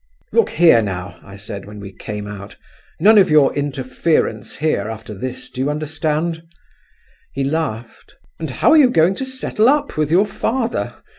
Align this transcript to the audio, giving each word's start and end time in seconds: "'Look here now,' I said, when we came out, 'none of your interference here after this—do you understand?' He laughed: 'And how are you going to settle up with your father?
"'Look 0.31 0.49
here 0.49 0.81
now,' 0.81 1.19
I 1.21 1.35
said, 1.35 1.65
when 1.65 1.79
we 1.79 1.91
came 1.93 2.25
out, 2.25 2.57
'none 2.99 3.19
of 3.19 3.29
your 3.29 3.53
interference 3.55 4.55
here 4.55 4.89
after 4.89 5.13
this—do 5.13 5.61
you 5.61 5.69
understand?' 5.69 6.41
He 7.33 7.43
laughed: 7.43 8.15
'And 8.39 8.49
how 8.49 8.71
are 8.71 8.77
you 8.77 8.89
going 8.89 9.13
to 9.13 9.25
settle 9.25 9.69
up 9.69 9.97
with 9.97 10.09
your 10.09 10.25
father? 10.25 10.95